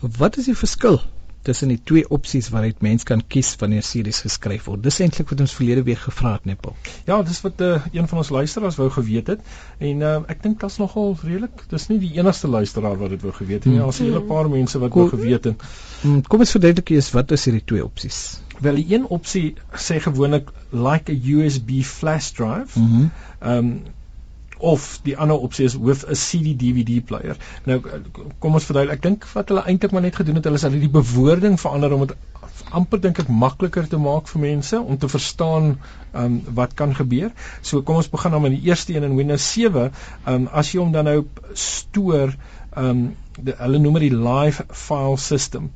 [0.00, 1.00] Wat is die verskil
[1.48, 4.82] tussen die twee opsies waaruit mens kan kies wanneer series geskryf word.
[4.84, 6.74] Dis eintlik wat ons verlede week gevra het, Nepal.
[7.08, 9.44] Ja, dis wat uh, een van ons luisteraars wou geweet het
[9.90, 11.64] en uh, ek dink dit's nogal redelik.
[11.72, 13.80] Dis nie die enigste luisteraar wat dit wou geweet het nie.
[13.80, 15.68] Daar's 'n hele paar mense wat wou geweet het.
[16.02, 18.40] Hmm, kom ons verduidelik eers wat is hierdie twee opsies?
[18.60, 22.78] Wel, die een opsie sê gewoonlik like a USB flash drive.
[22.78, 23.08] Mhm.
[23.08, 23.96] Mm um
[24.58, 27.36] of die ander opsie is with a CD DVD player.
[27.64, 27.80] Nou
[28.38, 28.98] kom ons verduidelik.
[28.98, 31.94] Ek dink wat hulle eintlik maar net gedoen het, hulle het hulle die bewoording verander
[31.94, 32.16] om dit
[32.74, 36.94] amper dink ek makliker te maak vir mense om te verstaan ehm um, wat kan
[36.96, 37.32] gebeur.
[37.62, 39.88] So kom ons begin dan met die eerste een in Windows 7.
[39.88, 41.18] Ehm um, as jy hom dan nou
[41.54, 42.34] stoor
[42.76, 43.04] ehm um,
[43.48, 45.70] hulle noem dit die live file system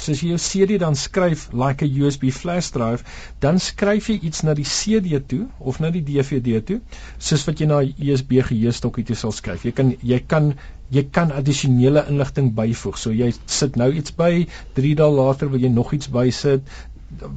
[0.00, 3.04] So as jy jou CD dan skryf like a USB flash drive,
[3.44, 6.80] dan skryf jy iets na die CD toe of na die DVD toe,
[7.18, 9.64] soos wat jy na 'n USB geheuestokkie toe sal skryf.
[9.68, 10.54] Jy kan jy kan
[10.90, 12.98] jy kan addisionele inligting byvoeg.
[12.98, 16.62] So jy sit nou iets by, 3 dae later wil jy nog iets bysit.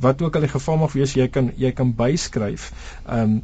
[0.05, 2.71] Wat ook al die geval mag wees, jy kan jy kan byskryf.
[3.05, 3.41] Ehm um,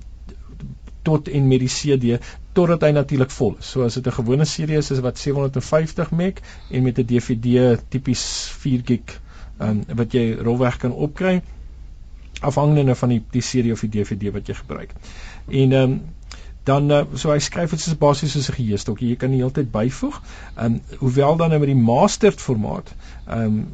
[1.04, 2.18] tot en met die CD
[2.54, 3.70] totdat hy natuurlik vol is.
[3.70, 7.78] So as dit 'n gewone CD is, is wat 750 meg en met 'n DVD
[7.90, 8.24] tipies
[8.60, 9.22] 4 gig
[9.60, 11.42] um, wat jy rolweg kan opkry
[12.40, 14.94] afhangende van die die CD of die DVD wat jy gebruik.
[15.48, 16.02] En ehm um,
[16.64, 19.10] dan uh, so hy skryf dit soos basies soos 'n geheuestokkie.
[19.10, 20.22] Jy kan die hele tyd byvoeg.
[20.56, 22.94] Ehm um, hoewel dan nou met die mastered formaat
[23.28, 23.68] ehm um,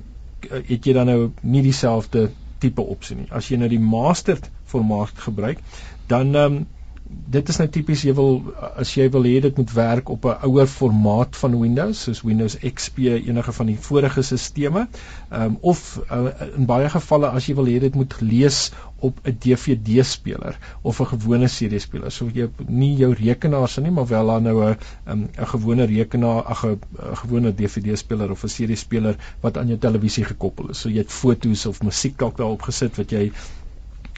[0.50, 3.28] het jy dan nou nie dieselfde tipe opsie nie.
[3.30, 5.60] As jy nou die mastered formaat gebruik,
[6.08, 6.66] dan ehm um,
[7.06, 8.38] dit is nou tipies jy wil
[8.82, 12.58] as jy wil hê dit moet werk op 'n ouer formaat van Windows soos Windows
[12.58, 14.88] XP enige van die vorige sisteme.
[15.32, 19.38] Um, of uh, in baie gevalle as jy wil hê dit moet lees op 'n
[19.46, 22.12] DVD speler of 'n gewone CD speler.
[22.12, 25.86] So jy nie jou rekenaar se nie maar wel dan nou 'n 'n um, gewone
[25.86, 26.80] rekenaar 'n
[27.22, 30.80] gewone DVD speler of 'n CD speler wat aan jou televisie gekoppel is.
[30.80, 33.32] So jy het foto's of musiek dalk daarop gesit wat jy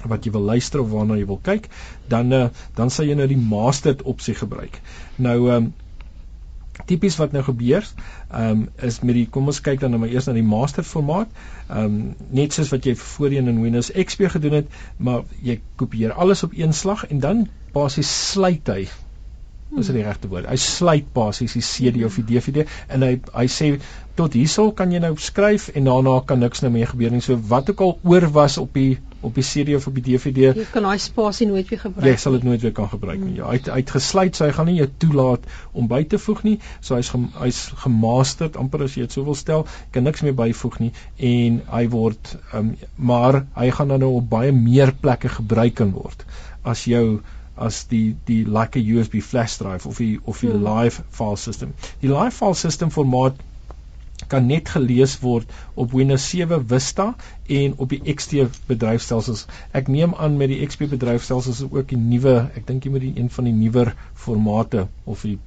[0.06, 1.68] wat jy wil luister of waarna jy wil kyk,
[2.12, 2.46] dan uh,
[2.78, 4.82] dan sal jy nou die mastered opsie gebruik.
[5.18, 5.74] Nou ehm um,
[6.86, 7.82] tipies wat nou gebeur,
[8.30, 10.86] ehm um, is met die kom ons kyk dan nou maar eers na die master
[10.86, 11.34] formaat.
[11.68, 11.98] Ehm um,
[12.30, 16.54] net soos wat jy voorheen in Windows XP gedoen het, maar jy kopieer alles op
[16.54, 18.86] een slag en dan basies sluit hy
[19.76, 20.48] Dis die regte woord.
[20.48, 23.74] Hy sluit basies die CD of die DVD en hy hy sê
[24.20, 27.20] tot hierso kan jy nou skryf en daarna kan niks nou meer gebeur nie.
[27.26, 28.96] So wat ook al oor was op die
[29.28, 32.08] op die CD of op die DVD, jy kan daai spasie nooit weer gebruik.
[32.10, 33.38] Jy sal dit nooit weer kan gebruik nie.
[33.40, 36.58] Ja, hy het uitgesluit, so hy gaan nie jou toelaat om by te voeg nie.
[36.80, 40.80] So hy's hy's gemasterd amper as jy dit sou wil stel, kan niks meer byvoeg
[40.84, 45.78] nie en hy word um, maar hy gaan dan nou op baie meer plekke gebruik
[45.80, 46.26] kan word
[46.68, 47.20] as jou
[47.58, 50.64] as die die like USB flash drive of die of die hmm.
[50.66, 51.74] live file system.
[52.04, 53.40] Die live file system formaat
[54.32, 57.16] kan net gelees word op Windows 7 Vista
[57.48, 59.46] en op die XP bedryfstelsels.
[59.72, 63.06] Ek neem aan met die XP bedryfstelsels is ook die nuwe, ek dink jy met
[63.06, 65.38] die een van die nuwer formate of die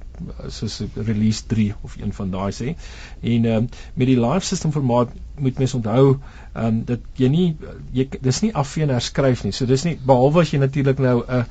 [0.53, 2.75] soos release 3 of een van daai sê.
[3.21, 7.29] En ehm um, met die live system formaat moet mens onthou ehm um, dat jy
[7.33, 7.47] nie
[7.95, 9.53] jy dis nie afvee en herskryf nie.
[9.55, 11.43] So dis nie behalwe as jy natuurlik nou 'n uh,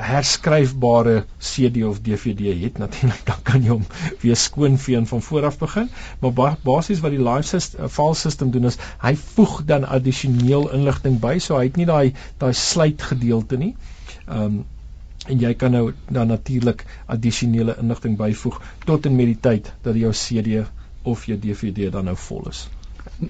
[0.00, 3.86] herskryfbare CD of DVD het natuurlik dan kan jy hom
[4.22, 5.88] weer skoonvee en van voor af begin.
[6.20, 10.70] Maar basies wat die live system, uh, file system doen is hy voeg dan addisioneel
[10.76, 12.12] inligting by so hy het nie daai
[12.42, 13.74] daai sluit gedeelte nie.
[14.28, 14.64] Um,
[15.28, 19.98] en jy kan nou dan natuurlik addisionele inligting byvoeg tot en met die tyd dat
[20.00, 20.64] jou CD
[21.02, 22.68] of jou DVD dan nou vol is.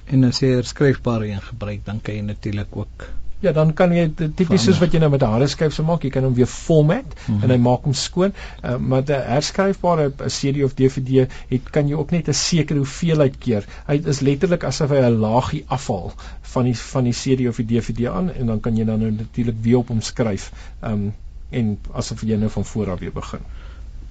[0.06, 3.08] En as jy herskryfbare een gebruik dan kan jy natuurlik ook
[3.40, 4.04] Ja, dan kan jy
[4.36, 6.46] tipies soos wat jy nou met 'n harde skyf sou maak, jy kan hom weer
[6.46, 7.42] format mm -hmm.
[7.42, 8.32] en hy maak hom skoon.
[8.64, 13.38] Uh, maar 'n herskryfbare CD of DVD het kan jy ook net 'n sekere hoeveelheid
[13.38, 13.64] keer.
[13.86, 16.12] Hy is letterlik asof hy 'n laagie afval
[16.42, 19.10] van die van die CD of die DVD aan en dan kan jy dan nou
[19.10, 20.52] natuurlik weer op hom skryf.
[20.80, 21.14] Ehm um,
[21.50, 23.40] en asof jy nou van voor af weer begin.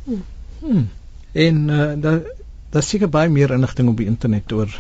[0.04, 0.24] Hmm.
[0.60, 0.90] Hmm.
[1.32, 2.22] En uh, daar
[2.70, 4.80] daar seker baie meer inligting op die internet oor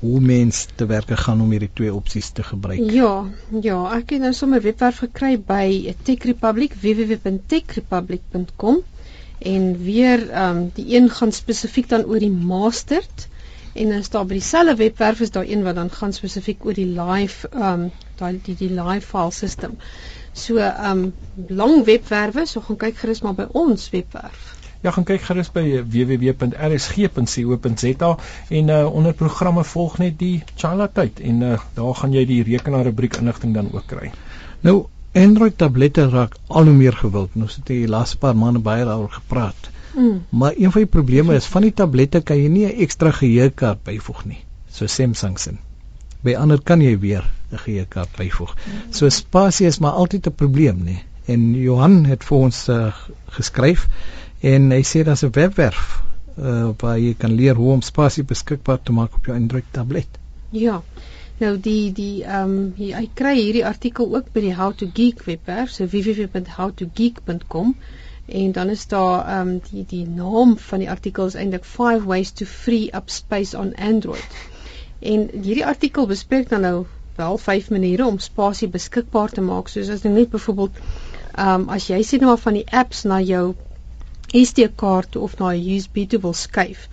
[0.00, 2.90] hoe mens te werke gaan om hierdie twee opsies te gebruik.
[2.92, 3.24] Ja,
[3.64, 8.82] ja, ek het nou sommer webwerf gekry by Tech Republic www.techrepublic.com
[9.38, 13.28] en weer ehm um, die een gaan spesifiek dan oor die mastered
[13.74, 16.92] en dan staan by dieselfde webwerf is daar een wat dan gaan spesifiek oor die
[17.00, 19.78] live ehm um, daai die die live file system.
[20.32, 21.14] So ehm um,
[21.48, 24.55] lang webwerwe, so gaan kyk gerus maar by ons webwerf.
[24.82, 28.16] Ja, gaan kyk gerus by www.rsg.co.za
[28.48, 32.42] en uh, onder programme volg net die Chala tyd en uh, daar gaan jy die
[32.42, 34.10] rekenaar rubriek inligting dan ook kry.
[34.60, 34.86] Nou
[35.16, 37.32] Android tablette raak al hoe meer gewild.
[37.40, 39.70] Ons het die laaste paar maande baie daaroor gepraat.
[39.96, 40.24] Mm.
[40.28, 43.82] Maar een van die probleme is van die tablette kan jy nie 'n ekstra geheuekaart
[43.84, 45.52] byvoeg nie, so Samsung se.
[46.20, 48.54] By ander kan jy weer 'n geheuekaart byvoeg.
[48.90, 50.98] So spasie is maar altyd 'n probleem, nê.
[51.24, 52.92] En Johan het vir ons uh,
[53.26, 53.88] geskryf
[54.40, 56.02] en hy sê daar's 'n webwerf
[56.38, 60.18] uh, waar jy kan leer hoe om spasie beskikbaar te maak op jou Android tablet.
[60.50, 60.82] Ja.
[61.38, 65.24] Nou die die ehm um, hy kry hierdie artikel ook by die How to Geek
[65.26, 67.74] webwerf, so www.howtogeek.com
[68.26, 72.04] en dan is daar ehm um, die die naam van die artikel is eintlik 5
[72.04, 74.40] ways to free up space on Android.
[75.00, 76.86] En hierdie artikel bespreek dan nou
[77.16, 81.68] wel 5 maniere om spasie beskikbaar te maak, soos as jy net byvoorbeeld ehm um,
[81.68, 83.54] as jy sien nou maar van die apps na jou
[84.26, 86.88] SD-kaart of na 'n USB toe wil skuif.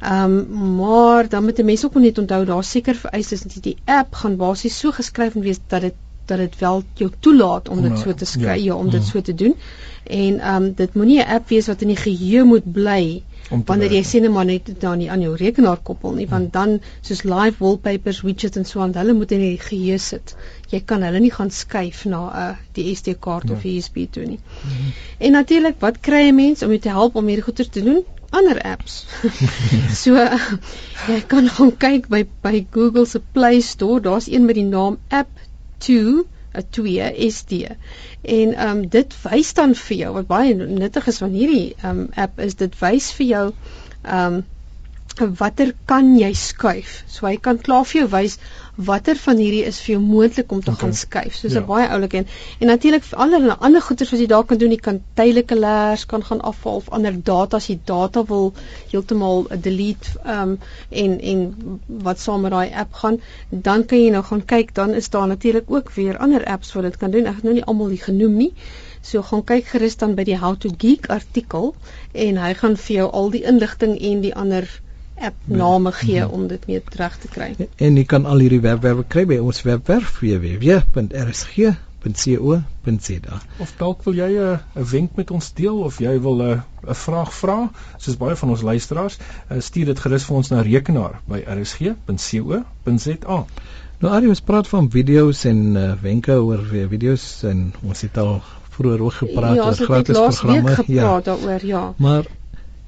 [0.00, 3.76] Ehm um, maar dan moet 'n mens ook net onthou daar seker vereistes dat die
[3.84, 5.94] app gaan basies so geskryf moet wees dat dit
[6.24, 8.72] dat dit wel jou toelaat om dit so te skryf, ja.
[8.72, 9.06] ja, om dit mm.
[9.06, 9.54] so te doen.
[10.04, 13.92] En ehm um, dit moenie 'n app wees wat in die geheue moet bly wanneer
[13.92, 17.58] jy sien maar net dan nie aan jou rekenaar koppel nie, want dan soos live
[17.58, 20.36] wallpapers, widgets en so aan, hulle moet in die geheue sit.
[20.70, 23.54] Jy kan hulle nie gaan skuif na 'n uh, die SD-kaart ja.
[23.54, 24.38] of USB toe nie.
[24.38, 24.92] Mm -hmm.
[25.18, 28.04] En natuurlik, wat kry 'n mens om jou te help om hierdie goeie te doen?
[28.30, 29.06] ander apps.
[30.02, 30.14] so
[31.08, 34.98] jy kan gaan kyk by by Google se Play Store, daar's een met die naam
[35.08, 35.28] App
[35.78, 36.26] 2 'n
[36.70, 37.52] 2 SD.
[38.22, 41.98] En ehm um, dit wys dan vir jou wat baie nuttig is van hierdie ehm
[41.98, 43.44] um, app is dit wys vir jou
[44.02, 44.42] ehm um,
[45.18, 47.02] watter kan jy skuif.
[47.10, 48.38] So hy kan klaar vir jou wys
[48.80, 50.80] watter van hierdie is vir jou moontlik om te okay.
[50.80, 51.34] gaan skuif.
[51.36, 51.66] Soos 'n ja.
[51.68, 52.26] baie oulike en
[52.60, 56.06] en natuurlik vir ander ander goeders wat jy daar kan doen, jy kan tydelike leers
[56.06, 58.52] kan gaan afval of ander data as jy data wil
[58.92, 60.58] heeltemal delete um,
[60.90, 63.20] en en wat saam met daai app gaan,
[63.50, 66.84] dan kan jy nou gaan kyk, dan is daar natuurlik ook weer ander apps wat
[66.84, 67.26] dit kan doen.
[67.26, 68.52] Ek het nou nie almal die genoem nie.
[69.02, 71.74] So gaan kyk gerus dan by die How to Geek artikel
[72.12, 74.68] en hy gaan vir jou al die inligting en die ander
[75.20, 76.30] app name gee -hmm.
[76.30, 77.56] om dit mee reg te kry.
[77.76, 81.80] En jy kan al hierdie webwerwe kry by ons webwerf www.rsg.co.za.
[83.58, 86.94] Of dalk wil jy 'n 'n wenk met ons deel of jy wil 'n 'n
[86.94, 89.18] vraag vra, soos baie van ons luisteraars,
[89.50, 92.64] uh, stuur dit gerus vir ons na rekenaar by rsg.co.za.
[94.00, 98.42] Nou Ari, ons praat van video's en uh, wenke oor video's en ons het al
[98.70, 100.84] vroeër ook gepraat ja, oor gratis programme.
[100.86, 101.94] Ja, daaroor, ja.
[101.96, 102.24] Maar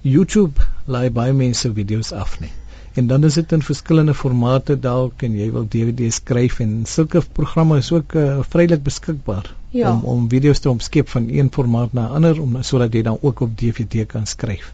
[0.01, 2.51] YouTube laai baie mense video's af nie.
[2.95, 7.23] En dan is dit in verskillende formate dalk en jy wil DVD skryf en sulke
[7.33, 9.93] programme is ook uh, vrylik beskikbaar ja.
[9.93, 13.19] om om video's te omskep van een formaat na 'n ander om sodat jy dan
[13.21, 14.73] ook op DVD kan skryf.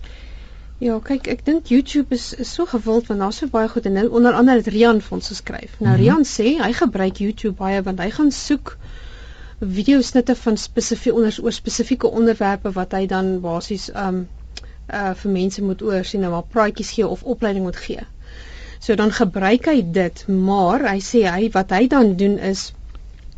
[0.79, 3.93] Ja, kyk, ek dink YouTube is is so gewild want daar's so baie goed en
[3.93, 5.71] nou onder andere het Rian vir ons geskryf.
[5.79, 6.03] Nou mm -hmm.
[6.03, 8.77] Rian sê hy gebruik YouTube baie want hy gaan soek
[9.61, 14.29] videosnitte van spesifieke onder oor spesifieke onderwerpe wat hy dan basies um
[14.89, 18.05] uh vir mense moet oorsien en maar praatjies gee of opleiding moet gee.
[18.81, 22.73] So dan gebruik hy dit, maar hy sê hy wat hy dan doen is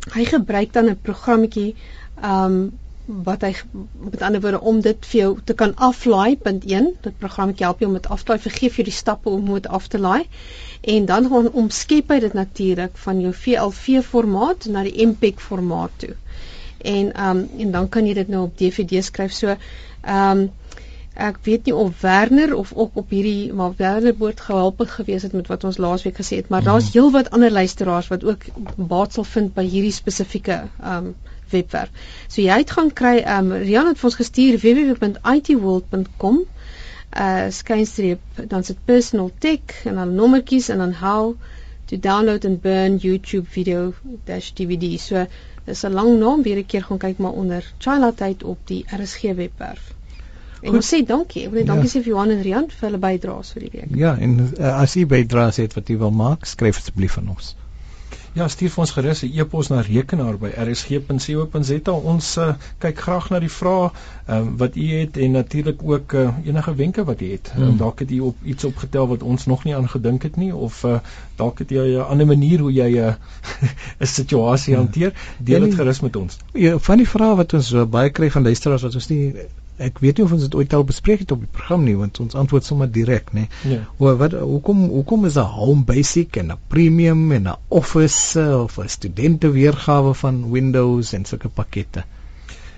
[0.09, 1.75] hy gebruik dan 'n programmetjie
[2.23, 2.71] um
[3.05, 3.55] wat hy
[4.11, 7.79] met ander woorde om dit vir jou te kan aflaai punt 1 dit programmetjie help
[7.79, 10.23] jou om dit af te laai vergeef jou die stappe om dit af te laai
[10.81, 15.91] en dan gaan omskep hy dit natuurlik van jou VLV formaat na die MPEG formaat
[15.97, 16.15] toe
[16.93, 19.57] en um en dan kan jy dit nou op DVD skryf so
[20.07, 20.49] um
[21.13, 25.21] ek weet nie of Werner of ook op hierdie maar Werner boord gehelp het gewees
[25.21, 26.65] het met wat ons laasweek gesê het maar mm.
[26.65, 30.63] daar's heelwat ander luisteraars wat ook baat sal vind by hierdie spesifieke
[30.93, 31.15] um
[31.51, 31.91] webwerf.
[32.27, 36.43] So jy het gaan kry um Rian het vir ons gestuur www.itworld.com
[37.11, 41.35] uh skynstreep dan sit personal tech en dan nommertjies en dan how
[41.91, 43.93] to download and burn YouTube video
[44.25, 44.97] dash DVD.
[44.97, 45.25] So
[45.65, 48.85] dis 'n lang naam, weer 'n keer gaan kyk maar onder Chila tyd op die
[48.87, 49.93] RSG webwerf.
[50.61, 51.45] En ons sê dankie.
[51.47, 51.93] Ek wil net dankie ja.
[51.95, 53.95] sê vir Johan en Rian vir hulle bydraes vir die week.
[53.97, 57.55] Ja, en uh, as u bydraes het wat u wil maak, skryf asseblief aan ons.
[58.31, 61.91] Ja, stuur vir ons gerus 'n e-pos na rekenaar by rsg.co.za.
[61.91, 63.89] Ons uh, kyk graag na die vrae
[64.27, 67.51] um, wat u het en natuurlik ook uh, enige wenke wat u het.
[67.55, 67.63] Hmm.
[67.63, 70.55] Um, dalk het u op iets opgetel wat ons nog nie aan gedink het nie
[70.55, 70.99] of uh,
[71.35, 73.17] dalk het jy 'n ander manier hoe jy 'n
[73.99, 74.83] uh, situasie hmm.
[74.83, 75.13] hanteer.
[75.37, 76.37] Deel dit gerus met ons.
[76.53, 79.33] Ja, van die vrae wat ons uh, baie kry van luisteraars wat ons nie
[79.87, 82.19] ek weet nie of ons dit ooit al bespreek het op die program nie want
[82.23, 83.47] ons antwoord sommer direk nê.
[83.69, 83.79] Ja.
[83.97, 88.63] Hoe wat hoekom hoekom is 'n home basic en 'n premium en 'n office uh,
[88.63, 92.03] of 'n studente weergawe van Windows en sulke pakkette?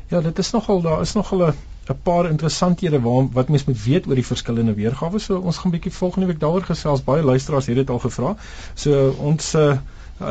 [0.08, 1.54] Ja, dit is nogal daar is nogal 'n
[1.90, 5.20] 'n paar interessanthede waar wat mens moet weet oor die verskillende weergawe.
[5.20, 7.04] So ons gaan bietjie volgende week daaroor gesels.
[7.04, 8.36] Baie luisteraars het dit al gevra.
[8.74, 9.78] So ons uh,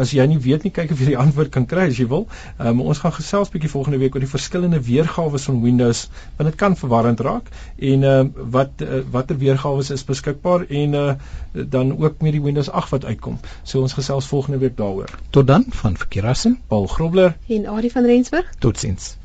[0.00, 2.26] as jy nie weet nie, kyk of jy die antwoord kan kry as jy wil.
[2.58, 6.04] Um, ons gaan gesels bietjie volgende week oor die verskillende weergawe van Windows,
[6.38, 8.18] want dit kan verwarrend raak en uh,
[8.56, 11.06] wat uh, watter weergawe is beskikbaar en uh,
[11.52, 13.40] dan ook met die Windows 8 wat uitkom.
[13.62, 15.10] So ons gesels volgende week daaroor.
[15.30, 18.54] Tot dan van Verkeerassen, Paul Grobler en Adie van Rensburg.
[18.58, 19.16] Totsiens.